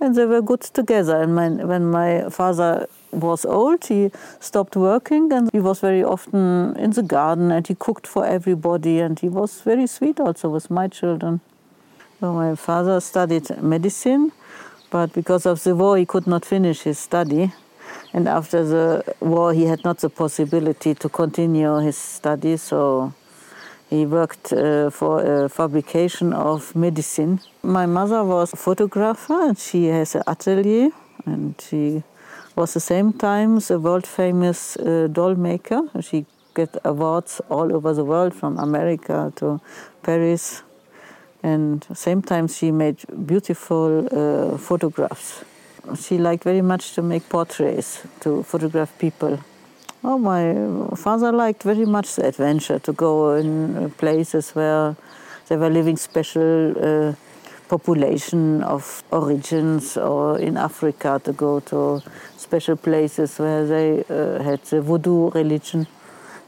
and 0.00 0.14
they 0.14 0.24
were 0.24 0.40
good 0.40 0.60
together. 0.60 1.20
And 1.20 1.34
my, 1.34 1.48
when 1.48 1.90
my 1.90 2.30
father 2.30 2.86
was 3.10 3.44
old, 3.44 3.86
he 3.86 4.12
stopped 4.38 4.76
working, 4.76 5.32
and 5.32 5.50
he 5.52 5.58
was 5.58 5.80
very 5.80 6.04
often 6.04 6.76
in 6.76 6.92
the 6.92 7.02
garden, 7.02 7.50
and 7.50 7.66
he 7.66 7.74
cooked 7.74 8.06
for 8.06 8.24
everybody, 8.24 9.00
and 9.00 9.18
he 9.18 9.28
was 9.28 9.60
very 9.62 9.88
sweet 9.88 10.20
also 10.20 10.48
with 10.48 10.70
my 10.70 10.86
children. 10.86 11.40
So 12.20 12.32
my 12.32 12.54
father 12.54 13.00
studied 13.00 13.60
medicine, 13.60 14.30
but 14.90 15.12
because 15.12 15.44
of 15.44 15.64
the 15.64 15.74
war, 15.74 15.96
he 15.98 16.06
could 16.06 16.28
not 16.28 16.44
finish 16.44 16.82
his 16.82 17.00
study. 17.00 17.52
And 18.12 18.28
after 18.28 18.64
the 18.64 19.14
war, 19.20 19.52
he 19.52 19.64
had 19.64 19.84
not 19.84 19.98
the 19.98 20.08
possibility 20.08 20.94
to 20.94 21.08
continue 21.08 21.76
his 21.78 21.96
studies, 21.96 22.62
so 22.62 23.12
he 23.90 24.06
worked 24.06 24.52
uh, 24.52 24.90
for 24.90 25.44
a 25.44 25.48
fabrication 25.48 26.32
of 26.32 26.74
medicine. 26.74 27.40
My 27.62 27.86
mother 27.86 28.24
was 28.24 28.52
a 28.52 28.56
photographer 28.56 29.48
and 29.48 29.58
she 29.58 29.86
has 29.86 30.14
an 30.14 30.22
atelier 30.26 30.90
and 31.26 31.54
she 31.60 32.02
was 32.54 32.74
the 32.74 32.80
same 32.80 33.12
time 33.12 33.60
the 33.60 33.78
world 33.78 34.06
famous 34.06 34.76
uh, 34.76 35.08
doll 35.10 35.34
maker. 35.34 35.82
She 36.00 36.26
get 36.54 36.76
awards 36.84 37.40
all 37.48 37.74
over 37.74 37.94
the 37.94 38.04
world 38.04 38.34
from 38.34 38.58
America 38.58 39.32
to 39.36 39.60
Paris 40.02 40.62
and 41.42 41.86
same 41.94 42.20
time 42.20 42.48
she 42.48 42.70
made 42.70 42.96
beautiful 43.26 44.06
uh, 44.06 44.58
photographs. 44.58 45.44
She 45.96 46.18
liked 46.18 46.44
very 46.44 46.62
much 46.62 46.94
to 46.94 47.02
make 47.02 47.28
portraits, 47.28 48.02
to 48.20 48.42
photograph 48.42 48.96
people. 48.98 49.38
Oh, 50.04 50.18
my 50.18 50.54
father 50.96 51.32
liked 51.32 51.62
very 51.62 51.86
much 51.86 52.16
the 52.16 52.26
adventure 52.26 52.78
to 52.78 52.92
go 52.92 53.34
in 53.34 53.90
places 53.98 54.54
where 54.54 54.96
there 55.48 55.58
were 55.58 55.70
living 55.70 55.96
special 55.96 56.74
uh, 56.78 57.14
population 57.68 58.62
of 58.62 59.02
origins, 59.10 59.96
or 59.96 60.38
in 60.38 60.56
Africa 60.56 61.20
to 61.24 61.32
go 61.32 61.60
to 61.60 62.02
special 62.36 62.76
places 62.76 63.38
where 63.38 63.66
they 63.66 64.04
uh, 64.08 64.42
had 64.42 64.62
the 64.64 64.80
voodoo 64.80 65.30
religion, 65.30 65.86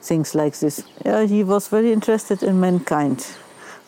things 0.01 0.35
like 0.35 0.59
this. 0.59 0.83
Yeah, 1.05 1.27
he 1.27 1.45
was 1.45 1.69
very 1.69 1.93
interested 1.93 2.43
in 2.43 2.61
mankind. 2.61 3.27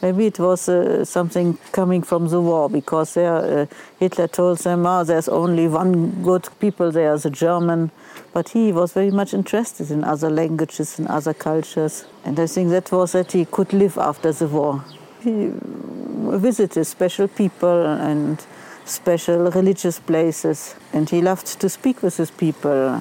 Maybe 0.02 0.26
it 0.26 0.40
was 0.40 0.68
uh, 0.68 1.04
something 1.04 1.59
coming 1.71 2.02
from 2.02 2.28
the 2.28 2.40
war 2.40 2.68
because 2.68 3.14
there, 3.14 3.37
uh, 3.61 3.66
Hitler 4.00 4.26
told 4.26 4.59
them, 4.59 4.85
oh, 4.85 5.04
there's 5.04 5.28
only 5.28 5.68
one 5.68 6.25
good 6.25 6.49
people 6.59 6.90
there, 6.90 7.16
the 7.16 7.30
German. 7.30 7.92
But 8.32 8.49
he 8.49 8.73
was 8.73 8.92
very 8.92 9.12
much 9.12 9.32
interested 9.32 9.92
in 9.92 10.02
other 10.02 10.28
languages 10.28 10.99
and 10.99 11.06
other 11.06 11.32
cultures. 11.32 12.04
And 12.25 12.40
I 12.40 12.49
think 12.49 12.71
that 12.71 12.90
was 12.90 13.12
that 13.12 13.30
he 13.30 13.44
could 13.44 13.73
live 13.73 13.97
after 13.97 14.32
the 14.32 14.49
war. 14.49 14.85
He 15.23 15.52
visited 15.54 16.85
special 16.85 17.28
people 17.28 17.87
and 17.87 18.44
special 18.85 19.52
religious 19.52 20.00
places. 20.00 20.75
And 20.92 21.09
he 21.09 21.23
loved 21.23 21.61
to 21.61 21.68
speak 21.68 22.02
with 22.02 22.16
his 22.16 22.32
people. 22.32 22.99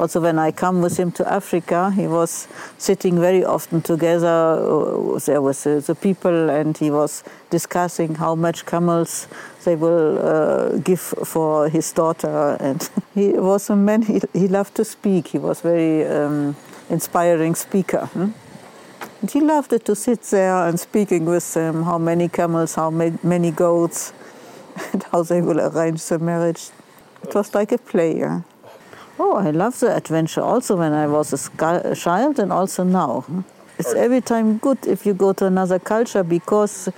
Also, 0.00 0.20
when 0.20 0.40
I 0.40 0.50
come 0.50 0.82
with 0.82 0.98
him 0.98 1.12
to 1.12 1.32
Africa, 1.32 1.92
he 1.92 2.08
was 2.08 2.48
sitting 2.78 3.20
very 3.20 3.44
often 3.44 3.80
together 3.80 4.26
uh, 4.26 5.18
there 5.20 5.40
with 5.40 5.62
the 5.62 5.94
people, 5.94 6.50
and 6.50 6.76
he 6.76 6.90
was 6.90 7.22
discussing 7.50 8.16
how 8.16 8.34
much 8.34 8.66
camels 8.66 9.28
they 9.64 9.76
will 9.76 10.18
uh, 10.18 10.78
give 10.78 11.00
for 11.00 11.68
his 11.68 11.92
daughter. 11.92 12.56
And 12.58 12.88
he 13.14 13.28
was 13.34 13.70
a 13.70 13.76
man. 13.76 14.02
He, 14.02 14.20
he 14.32 14.48
loved 14.48 14.74
to 14.76 14.84
speak. 14.84 15.28
He 15.28 15.38
was 15.38 15.60
very 15.60 16.04
um, 16.06 16.56
inspiring 16.90 17.54
speaker. 17.54 18.06
Hmm? 18.06 18.30
And 19.20 19.30
he 19.30 19.40
loved 19.40 19.72
it 19.72 19.84
to 19.84 19.94
sit 19.94 20.22
there 20.22 20.66
and 20.66 20.78
speaking 20.78 21.24
with 21.24 21.54
them 21.54 21.84
how 21.84 21.98
many 21.98 22.28
camels, 22.28 22.74
how 22.74 22.90
many 22.90 23.50
goats, 23.52 24.12
and 24.92 25.04
how 25.04 25.22
they 25.22 25.40
will 25.40 25.60
arrange 25.60 26.04
the 26.06 26.18
marriage. 26.18 26.70
It 27.22 27.34
was 27.34 27.54
like 27.54 27.70
a 27.70 27.78
play. 27.78 28.18
Yeah? 28.18 28.40
Oh, 29.18 29.36
I 29.36 29.50
love 29.50 29.78
the 29.78 29.94
adventure 29.94 30.40
also 30.40 30.76
when 30.76 30.92
I 30.92 31.06
was 31.06 31.32
a 31.32 31.94
child 31.94 32.38
and 32.38 32.52
also 32.52 32.82
now. 32.82 33.24
It's 33.78 33.94
every 33.94 34.20
time 34.20 34.58
good 34.58 34.78
if 34.86 35.06
you 35.06 35.14
go 35.14 35.32
to 35.32 35.46
another 35.46 35.78
culture 35.78 36.22
because 36.22 36.88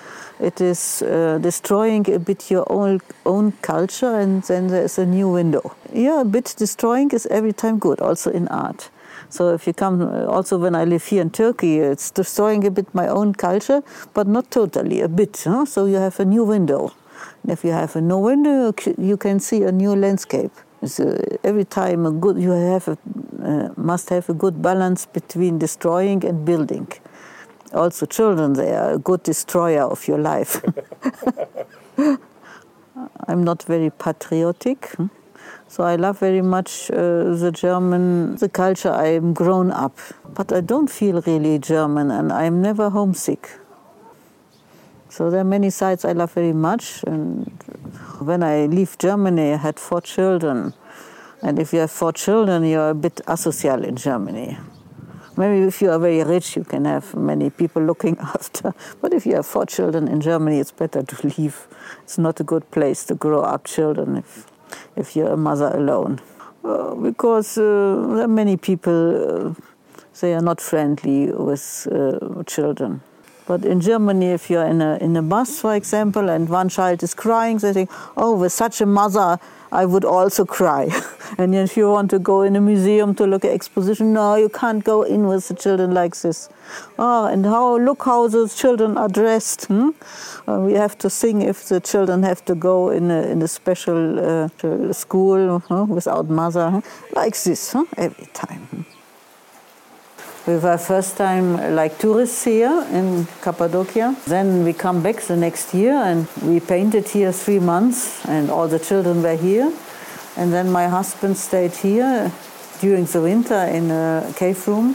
it 0.40 0.60
is 0.60 1.02
uh, 1.02 1.38
destroying 1.40 2.10
a 2.10 2.18
bit 2.18 2.50
your 2.50 2.70
own, 2.70 3.00
own 3.24 3.52
culture 3.62 4.20
and 4.20 4.42
then 4.44 4.68
there's 4.68 4.98
a 4.98 5.06
new 5.06 5.28
window. 5.30 5.74
Yeah, 5.92 6.20
a 6.20 6.24
bit 6.24 6.54
destroying 6.56 7.10
is 7.10 7.26
every 7.26 7.52
time 7.52 7.78
good, 7.78 8.00
also 8.00 8.30
in 8.30 8.48
art. 8.48 8.90
So 9.28 9.54
if 9.54 9.66
you 9.66 9.72
come, 9.72 10.02
uh, 10.02 10.26
also 10.26 10.58
when 10.58 10.74
I 10.74 10.84
live 10.84 11.04
here 11.04 11.22
in 11.22 11.30
Turkey, 11.30 11.78
it's 11.78 12.10
destroying 12.10 12.66
a 12.66 12.70
bit 12.70 12.94
my 12.94 13.08
own 13.08 13.34
culture, 13.34 13.82
but 14.14 14.26
not 14.26 14.50
totally, 14.50 15.00
a 15.00 15.08
bit. 15.08 15.42
Huh? 15.44 15.64
So 15.64 15.86
you 15.86 15.96
have 15.96 16.20
a 16.20 16.24
new 16.24 16.44
window. 16.44 16.92
And 17.42 17.52
if 17.52 17.64
you 17.64 17.72
have 17.72 17.96
a 17.96 18.00
new 18.00 18.18
window, 18.18 18.72
you 18.98 19.16
can 19.16 19.40
see 19.40 19.62
a 19.62 19.72
new 19.72 19.94
landscape. 19.96 20.52
So 20.86 21.16
every 21.44 21.64
time 21.64 22.06
a 22.06 22.10
good 22.10 22.38
you 22.38 22.50
have 22.50 22.88
a, 22.88 22.98
uh, 23.42 23.68
must 23.76 24.08
have 24.10 24.28
a 24.28 24.34
good 24.34 24.62
balance 24.62 25.06
between 25.06 25.58
destroying 25.58 26.24
and 26.24 26.44
building. 26.44 26.88
Also, 27.72 28.06
children 28.06 28.52
they 28.54 28.74
are 28.74 28.92
a 28.92 28.98
good 28.98 29.22
destroyer 29.22 29.82
of 29.82 30.06
your 30.08 30.18
life. 30.18 30.62
I'm 33.28 33.44
not 33.44 33.62
very 33.64 33.90
patriotic, 33.90 34.86
hmm? 34.96 35.06
so 35.68 35.84
I 35.84 35.96
love 35.96 36.18
very 36.18 36.42
much 36.42 36.90
uh, 36.90 37.34
the 37.34 37.50
German, 37.52 38.36
the 38.36 38.48
culture. 38.48 38.90
I'm 38.90 39.34
grown 39.34 39.70
up, 39.70 39.98
but 40.34 40.52
I 40.52 40.60
don't 40.60 40.88
feel 40.90 41.20
really 41.22 41.58
German, 41.58 42.10
and 42.10 42.32
I'm 42.32 42.62
never 42.62 42.88
homesick. 42.88 43.50
So 45.16 45.30
there 45.30 45.40
are 45.40 45.44
many 45.44 45.70
sides 45.70 46.04
I 46.04 46.12
love 46.12 46.32
very 46.32 46.52
much. 46.52 47.02
And 47.04 47.50
when 48.18 48.42
I 48.42 48.66
leave 48.66 48.96
Germany, 48.98 49.52
I 49.52 49.56
had 49.56 49.78
four 49.78 50.00
children. 50.00 50.74
And 51.42 51.58
if 51.58 51.72
you 51.72 51.80
have 51.80 51.90
four 51.90 52.12
children, 52.12 52.64
you're 52.64 52.90
a 52.90 52.94
bit 52.94 53.16
asocial 53.26 53.84
in 53.84 53.96
Germany. 53.96 54.58
Maybe 55.36 55.66
if 55.66 55.82
you 55.82 55.90
are 55.90 55.98
very 55.98 56.24
rich, 56.24 56.56
you 56.56 56.64
can 56.64 56.86
have 56.86 57.14
many 57.14 57.50
people 57.50 57.82
looking 57.82 58.16
after. 58.34 58.72
But 59.02 59.12
if 59.12 59.26
you 59.26 59.34
have 59.34 59.46
four 59.46 59.66
children 59.66 60.08
in 60.08 60.20
Germany, 60.20 60.60
it's 60.60 60.72
better 60.72 61.02
to 61.02 61.26
leave. 61.26 61.68
It's 62.02 62.16
not 62.16 62.40
a 62.40 62.44
good 62.44 62.70
place 62.70 63.04
to 63.04 63.14
grow 63.14 63.42
up 63.42 63.64
children 63.64 64.16
if, 64.16 64.46
if 64.96 65.14
you're 65.14 65.32
a 65.32 65.36
mother 65.36 65.70
alone. 65.74 66.20
Uh, 66.64 66.94
because 66.94 67.58
uh, 67.58 68.26
many 68.28 68.56
people, 68.56 69.50
uh, 69.50 69.54
they 70.20 70.34
are 70.34 70.40
not 70.40 70.60
friendly 70.60 71.30
with 71.30 71.86
uh, 71.92 72.42
children. 72.44 73.02
But 73.46 73.64
in 73.64 73.80
Germany, 73.80 74.32
if 74.32 74.50
you're 74.50 74.64
in 74.64 74.82
a, 74.82 74.96
in 74.96 75.16
a 75.16 75.22
bus, 75.22 75.60
for 75.60 75.74
example, 75.74 76.28
and 76.28 76.48
one 76.48 76.68
child 76.68 77.02
is 77.02 77.14
crying, 77.14 77.58
they 77.58 77.72
think, 77.72 77.90
oh, 78.16 78.36
with 78.36 78.52
such 78.52 78.80
a 78.80 78.86
mother, 78.86 79.38
I 79.70 79.84
would 79.84 80.04
also 80.04 80.44
cry. 80.44 80.88
and 81.38 81.54
if 81.54 81.76
you 81.76 81.88
want 81.88 82.10
to 82.10 82.18
go 82.18 82.42
in 82.42 82.56
a 82.56 82.60
museum 82.60 83.14
to 83.16 83.24
look 83.26 83.44
at 83.44 83.52
exposition, 83.52 84.12
no, 84.12 84.34
you 84.34 84.48
can't 84.48 84.82
go 84.82 85.02
in 85.02 85.26
with 85.26 85.46
the 85.48 85.54
children 85.54 85.94
like 85.94 86.16
this. 86.16 86.48
Oh, 86.98 87.26
and 87.26 87.44
how 87.44 87.78
look 87.78 88.02
how 88.04 88.26
those 88.26 88.56
children 88.56 88.96
are 88.96 89.08
dressed. 89.08 89.66
Hmm? 89.66 89.90
Uh, 90.48 90.60
we 90.60 90.72
have 90.74 90.98
to 90.98 91.10
sing 91.10 91.42
if 91.42 91.68
the 91.68 91.80
children 91.80 92.22
have 92.22 92.44
to 92.46 92.54
go 92.54 92.90
in 92.90 93.10
a, 93.10 93.22
in 93.22 93.42
a 93.42 93.48
special 93.48 94.18
uh, 94.18 94.92
school 94.92 95.60
huh, 95.68 95.84
without 95.88 96.28
mother, 96.28 96.82
like 97.12 97.40
this 97.42 97.72
huh? 97.72 97.84
every 97.96 98.26
time. 98.32 98.86
We 100.46 100.58
were 100.58 100.78
first 100.78 101.16
time 101.16 101.74
like 101.74 101.98
tourists 101.98 102.44
here 102.44 102.86
in 102.92 103.26
Cappadocia. 103.42 104.14
Then 104.28 104.62
we 104.62 104.72
come 104.72 105.02
back 105.02 105.16
the 105.22 105.36
next 105.36 105.74
year 105.74 105.94
and 105.94 106.28
we 106.40 106.60
painted 106.60 107.08
here 107.08 107.32
three 107.32 107.58
months 107.58 108.24
and 108.26 108.48
all 108.48 108.68
the 108.68 108.78
children 108.78 109.24
were 109.24 109.36
here. 109.36 109.72
And 110.36 110.52
then 110.52 110.70
my 110.70 110.86
husband 110.86 111.36
stayed 111.36 111.72
here 111.72 112.30
during 112.80 113.06
the 113.06 113.22
winter 113.22 113.60
in 113.64 113.90
a 113.90 114.32
cave 114.36 114.68
room 114.68 114.94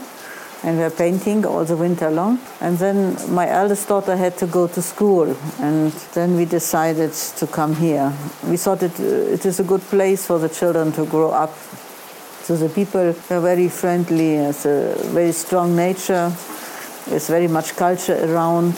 and 0.63 0.77
we 0.77 0.84
were 0.84 0.89
painting 0.89 1.46
all 1.46 1.65
the 1.65 1.75
winter 1.75 2.10
long. 2.10 2.39
And 2.62 2.77
then 2.77 3.17
my 3.34 3.50
eldest 3.50 3.89
daughter 3.89 4.15
had 4.15 4.38
to 4.38 4.48
go 4.48 4.67
to 4.67 4.81
school, 4.81 5.36
and 5.60 5.91
then 6.13 6.36
we 6.36 6.46
decided 6.46 7.12
to 7.12 7.48
come 7.48 7.75
here. 7.75 8.13
We 8.48 8.58
thought 8.58 8.84
it, 8.84 9.00
it 9.00 9.46
is 9.46 9.60
a 9.60 9.63
good 9.63 9.81
place 9.81 10.25
for 10.25 10.38
the 10.38 10.50
children 10.50 10.91
to 10.93 11.05
grow 11.05 11.31
up 11.31 11.53
so 12.51 12.67
the 12.67 12.74
people 12.74 13.00
are 13.00 13.39
very 13.39 13.70
friendly, 13.70 14.36
it's 14.36 14.65
a 14.65 14.93
very 15.13 15.31
strong 15.31 15.74
nature, 15.74 16.29
there's 17.08 17.29
very 17.29 17.48
much 17.48 17.77
culture 17.77 18.17
around. 18.25 18.74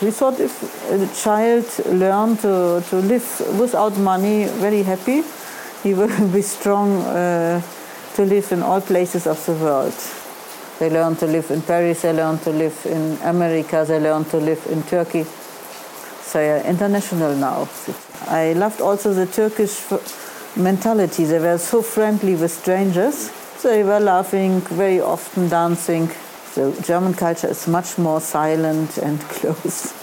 We 0.00 0.10
thought 0.10 0.40
if 0.40 0.62
a 0.90 1.06
child 1.22 1.66
learned 1.92 2.40
to, 2.40 2.82
to 2.88 2.96
live 2.96 3.60
without 3.60 3.98
money, 3.98 4.46
very 4.46 4.82
happy, 4.82 5.24
he 5.82 5.92
will 5.98 6.28
be 6.32 6.40
strong 6.40 7.02
uh, 7.02 7.60
to 8.14 8.22
live 8.24 8.50
in 8.50 8.62
all 8.62 8.80
places 8.80 9.26
of 9.26 9.44
the 9.44 9.52
world. 9.52 9.94
They 10.78 10.88
learn 10.88 11.14
to 11.16 11.26
live 11.26 11.50
in 11.50 11.60
Paris, 11.60 12.00
they 12.00 12.14
learn 12.14 12.38
to 12.38 12.50
live 12.50 12.86
in 12.86 13.18
America, 13.24 13.84
they 13.86 14.00
learn 14.00 14.24
to 14.26 14.38
live 14.38 14.66
in 14.70 14.82
Turkey. 14.84 15.24
So 16.22 16.40
are 16.40 16.64
international 16.66 17.36
now. 17.36 17.68
I 18.28 18.54
loved 18.54 18.80
also 18.80 19.12
the 19.12 19.26
Turkish 19.26 19.82
mentality. 20.56 21.24
They 21.24 21.38
were 21.38 21.58
so 21.58 21.82
friendly 21.82 22.34
with 22.34 22.50
strangers. 22.50 23.30
They 23.62 23.84
were 23.84 24.00
laughing, 24.00 24.60
very 24.60 25.00
often 25.00 25.48
dancing. 25.48 26.10
The 26.54 26.78
German 26.84 27.14
culture 27.14 27.48
is 27.48 27.66
much 27.66 27.96
more 27.96 28.20
silent 28.20 28.98
and 28.98 29.20
close. 29.36 29.94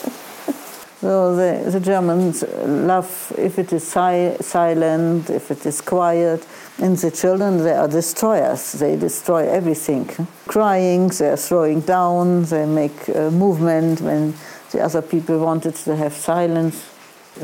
so 1.01 1.35
the, 1.35 1.69
the, 1.69 1.79
Germans 1.79 2.43
love 2.65 3.33
if 3.37 3.59
it 3.59 3.71
is 3.73 3.87
si 3.87 4.35
silent, 4.41 5.29
if 5.29 5.51
it 5.51 5.65
is 5.65 5.81
quiet. 5.81 6.47
And 6.79 6.97
the 6.97 7.11
children, 7.11 7.57
they 7.57 7.73
are 7.73 7.87
destroyers. 7.87 8.71
They 8.73 8.95
destroy 8.95 9.47
everything. 9.47 10.09
Crying, 10.47 11.09
they 11.09 11.29
are 11.29 11.37
throwing 11.37 11.81
down, 11.81 12.43
they 12.45 12.65
make 12.65 13.09
a 13.09 13.29
movement 13.29 14.01
when 14.01 14.33
the 14.71 14.81
other 14.81 15.01
people 15.01 15.39
wanted 15.39 15.75
to 15.75 15.95
have 15.95 16.13
silence. 16.13 16.88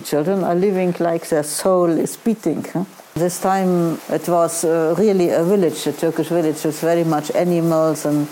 Children 0.04 0.44
are 0.44 0.56
living 0.56 0.94
like 1.00 1.30
their 1.30 1.44
soul 1.44 1.90
is 1.90 2.18
beating. 2.18 2.64
Huh? 2.64 2.84
This 3.14 3.40
time 3.40 3.98
it 4.10 4.28
was 4.28 4.66
uh, 4.66 4.94
really 4.98 5.30
a 5.30 5.44
village, 5.44 5.88
a 5.88 5.94
Turkish 5.94 6.28
village 6.28 6.64
with 6.66 6.80
very 6.82 7.06
much 7.06 7.32
animals 7.32 8.06
and 8.06 8.28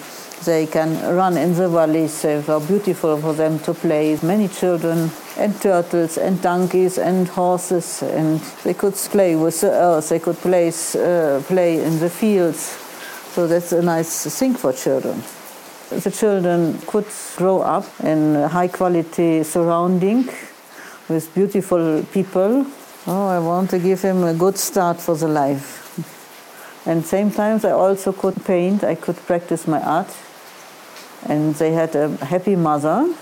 they 0.46 0.66
can 0.66 1.16
run 1.16 1.38
in 1.38 1.54
the 1.54 1.70
valleys. 1.70 2.22
They 2.22 2.42
beautiful 2.68 3.18
for 3.18 3.34
them 3.34 3.60
to 3.60 3.74
play. 3.74 4.20
Many 4.22 4.50
children 4.50 5.10
and 5.38 5.60
turtles 5.62 6.18
and 6.18 6.42
donkeys 6.42 6.98
and 6.98 7.30
horses 7.30 8.04
and 8.04 8.42
they 8.66 8.74
could 8.74 8.96
play 8.96 9.38
with 9.38 9.62
the 9.62 9.72
earth. 9.72 10.10
They 10.10 10.20
could 10.20 10.38
play, 10.38 10.68
uh, 10.68 11.42
play 11.48 11.82
in 11.82 12.00
the 12.00 12.10
fields. 12.10 12.78
So 13.34 13.48
that's 13.48 13.72
a 13.72 13.82
nice 13.82 14.26
thing 14.38 14.56
for 14.56 14.74
children. 14.74 15.24
The 15.90 16.12
children 16.12 16.80
could 16.88 17.08
grow 17.38 17.62
up 17.62 17.86
in 18.04 18.36
high 18.36 18.68
quality 18.68 19.44
surrounding 19.44 20.30
with 21.10 21.34
beautiful 21.34 22.04
people. 22.14 22.66
Oh, 23.06 23.28
I 23.28 23.40
want 23.40 23.70
to 23.72 23.80
give 23.80 24.02
him 24.02 24.24
a 24.24 24.34
good 24.34 24.58
start 24.58 25.00
for 25.00 25.16
the 25.16 25.28
life. 25.28 25.80
And 26.86 27.06
same 27.06 27.32
times 27.32 27.66
I 27.66 27.72
also 27.72 28.12
could 28.12 28.44
paint, 28.46 28.84
I 28.84 28.96
could 28.96 29.18
practice 29.18 29.68
my 29.68 29.82
art. 29.82 30.14
And 31.26 31.56
they 31.56 31.72
had 31.72 31.96
a 31.96 32.10
happy 32.26 32.56
mother. 32.56 33.14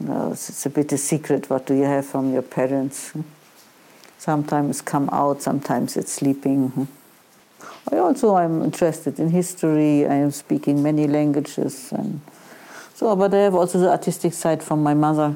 No, 0.00 0.32
it's 0.32 0.66
a 0.66 0.70
bit 0.70 0.92
a 0.92 0.98
secret. 0.98 1.48
What 1.48 1.66
do 1.66 1.74
you 1.74 1.84
have 1.84 2.06
from 2.06 2.32
your 2.32 2.42
parents? 2.42 3.12
Sometimes 4.18 4.80
come 4.80 5.08
out, 5.10 5.42
sometimes 5.42 5.96
it's 5.96 6.12
sleeping. 6.12 6.88
I 7.90 7.98
also 7.98 8.36
am 8.38 8.62
interested 8.62 9.18
in 9.18 9.30
history. 9.30 10.06
I 10.06 10.14
am 10.14 10.30
speaking 10.30 10.82
many 10.82 11.06
languages, 11.06 11.92
and 11.92 12.20
so. 12.94 13.16
But 13.16 13.34
I 13.34 13.38
have 13.38 13.54
also 13.54 13.78
the 13.78 13.90
artistic 13.90 14.32
side 14.32 14.62
from 14.62 14.82
my 14.82 14.94
mother. 14.94 15.34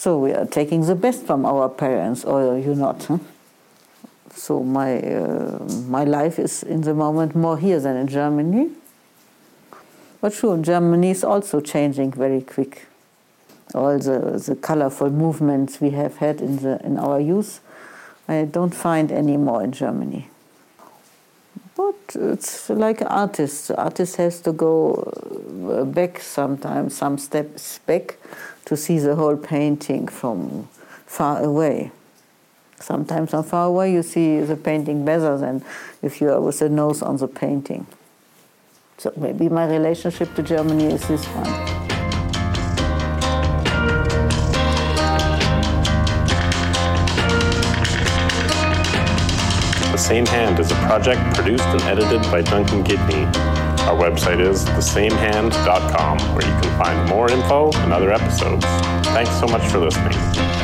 So 0.00 0.16
we 0.16 0.32
are 0.32 0.46
taking 0.46 0.86
the 0.86 0.94
best 0.94 1.26
from 1.26 1.44
our 1.44 1.68
parents, 1.68 2.24
or 2.24 2.56
you 2.56 2.74
not? 2.74 3.04
Huh? 3.04 3.18
So 4.34 4.62
my 4.62 4.98
uh, 4.98 5.58
my 5.88 6.04
life 6.04 6.38
is 6.38 6.62
in 6.62 6.80
the 6.80 6.94
moment 6.94 7.34
more 7.34 7.58
here 7.58 7.78
than 7.78 7.98
in 7.98 8.06
Germany. 8.06 8.70
But 10.22 10.32
sure, 10.32 10.56
Germany 10.56 11.10
is 11.10 11.22
also 11.22 11.60
changing 11.60 12.12
very 12.12 12.40
quick. 12.40 12.86
All 13.74 13.98
the, 13.98 14.42
the 14.46 14.56
colorful 14.56 15.10
movements 15.10 15.82
we 15.82 15.90
have 15.90 16.16
had 16.16 16.40
in 16.40 16.56
the 16.62 16.80
in 16.82 16.96
our 16.96 17.20
youth, 17.20 17.60
I 18.26 18.46
don't 18.46 18.74
find 18.74 19.12
anymore 19.12 19.62
in 19.62 19.72
Germany. 19.72 20.30
But 21.76 22.16
it's 22.16 22.70
like 22.70 23.02
artists. 23.02 23.68
The 23.68 23.76
artist 23.76 24.16
has 24.16 24.40
to 24.40 24.52
go 24.52 24.94
uh, 25.70 25.84
back 25.84 26.20
sometimes, 26.20 26.96
some 26.96 27.18
steps 27.18 27.80
back, 27.86 28.16
to 28.64 28.76
see 28.76 28.98
the 28.98 29.14
whole 29.16 29.36
painting 29.36 30.08
from 30.08 30.68
far 31.06 31.42
away. 31.42 31.90
Sometimes 32.78 33.30
from 33.30 33.44
far 33.44 33.66
away 33.66 33.92
you 33.92 34.02
see 34.02 34.40
the 34.40 34.56
painting 34.56 35.04
better 35.04 35.36
than 35.36 35.62
if 36.02 36.20
you 36.20 36.30
are 36.30 36.40
with 36.40 36.60
the 36.60 36.68
nose 36.68 37.02
on 37.02 37.18
the 37.18 37.28
painting. 37.28 37.86
So 38.96 39.12
maybe 39.16 39.48
my 39.48 39.66
relationship 39.66 40.34
to 40.34 40.42
Germany 40.42 40.86
is 40.86 41.06
this 41.08 41.24
one. 41.26 41.44
The 49.92 49.98
Same 49.98 50.26
Hand 50.26 50.58
is 50.58 50.70
a 50.70 50.74
project 50.86 51.34
produced 51.34 51.64
and 51.64 51.82
edited 51.82 52.22
by 52.30 52.42
Duncan 52.42 52.84
Gidney. 52.84 53.59
Our 53.90 53.96
website 53.96 54.38
is 54.38 54.64
thesamehand.com, 54.66 56.18
where 56.36 56.46
you 56.46 56.60
can 56.60 56.78
find 56.78 57.08
more 57.08 57.28
info 57.28 57.72
and 57.78 57.92
other 57.92 58.12
episodes. 58.12 58.64
Thanks 59.06 59.32
so 59.40 59.48
much 59.48 59.68
for 59.68 59.80
listening. 59.80 60.59